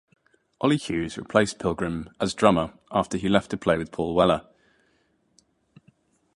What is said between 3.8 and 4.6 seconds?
Paul Weller.